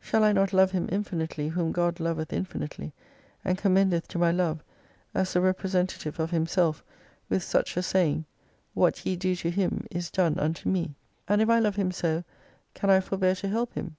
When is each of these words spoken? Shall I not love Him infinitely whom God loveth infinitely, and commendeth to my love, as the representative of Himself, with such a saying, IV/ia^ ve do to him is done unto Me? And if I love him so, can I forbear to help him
Shall 0.00 0.22
I 0.22 0.34
not 0.34 0.52
love 0.52 0.72
Him 0.72 0.86
infinitely 0.92 1.48
whom 1.48 1.72
God 1.72 1.98
loveth 1.98 2.30
infinitely, 2.30 2.92
and 3.42 3.56
commendeth 3.56 4.06
to 4.08 4.18
my 4.18 4.30
love, 4.30 4.62
as 5.14 5.32
the 5.32 5.40
representative 5.40 6.20
of 6.20 6.30
Himself, 6.30 6.84
with 7.30 7.42
such 7.42 7.74
a 7.78 7.82
saying, 7.82 8.26
IV/ia^ 8.76 9.02
ve 9.02 9.16
do 9.16 9.34
to 9.36 9.50
him 9.50 9.86
is 9.90 10.10
done 10.10 10.38
unto 10.38 10.68
Me? 10.68 10.94
And 11.26 11.40
if 11.40 11.48
I 11.48 11.58
love 11.58 11.76
him 11.76 11.90
so, 11.90 12.22
can 12.74 12.90
I 12.90 13.00
forbear 13.00 13.34
to 13.36 13.48
help 13.48 13.72
him 13.72 13.96